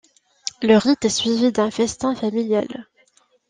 Le 0.63 0.77
rite 0.77 1.05
est 1.05 1.09
suivi 1.09 1.51
d'un 1.51 1.69
festin 1.69 2.15
familial. 2.15 2.87